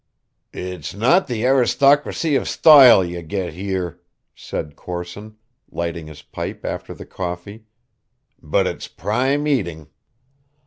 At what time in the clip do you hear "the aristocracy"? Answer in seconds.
1.27-2.35